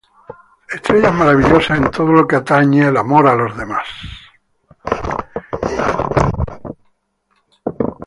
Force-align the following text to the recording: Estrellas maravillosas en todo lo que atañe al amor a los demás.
Estrellas 0.73 1.13
maravillosas 1.13 1.77
en 1.77 1.91
todo 1.91 2.11
lo 2.11 2.27
que 2.27 2.35
atañe 2.35 2.85
al 2.85 2.97
amor 2.97 3.27
a 3.27 3.35
los 3.35 3.55
demás. 3.55 3.85